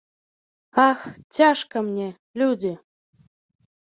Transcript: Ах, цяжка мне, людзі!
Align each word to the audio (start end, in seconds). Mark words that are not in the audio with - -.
Ах, 0.87 1.03
цяжка 1.37 1.77
мне, 1.89 2.07
людзі! 2.43 2.71